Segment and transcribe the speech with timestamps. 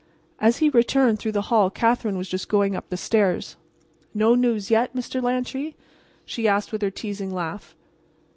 [0.39, 3.55] As he returned through the hall Katherine was just going up the stairs.
[4.15, 5.21] "No news yet, Mr.
[5.21, 5.75] Lantry?"
[6.25, 7.75] she asked with her teasing laugh.